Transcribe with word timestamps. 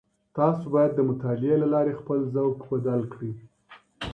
تاسو 0.37 0.63
بايد 0.73 0.91
د 0.95 0.99
مطالعې 1.09 1.55
له 1.61 1.67
لاري 1.73 1.93
خپل 1.99 2.19
ذوق 2.33 2.57
بدل 2.69 3.01
کړئ. 3.13 3.33